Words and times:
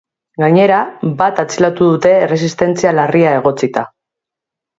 Gainera, 0.43 0.77
bat 1.19 1.41
atxilotu 1.43 1.89
dute 1.89 2.15
erresistentzia 2.29 2.95
larria 3.01 3.37
egotzita. 3.43 3.87